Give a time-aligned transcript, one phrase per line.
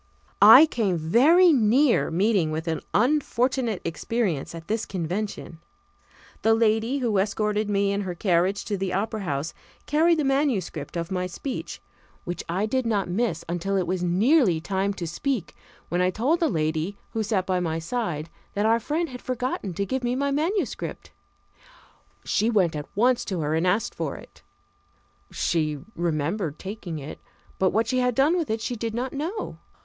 [0.41, 5.59] I came very near meeting with an unfortunate experience at this convention.
[6.41, 9.53] The lady who escorted me in her carriage to the Opera House
[9.85, 11.83] carried the manuscript of my speech,
[12.23, 15.55] which I did not miss until it was nearly time to speak,
[15.89, 19.75] when I told a lady who sat by my side that our friend had forgotten
[19.75, 21.11] to give me my manuscript.
[22.25, 24.41] She went at once to her and asked for it.
[25.29, 27.19] She remembered taking it,
[27.59, 29.59] but what she had done with it she did not know.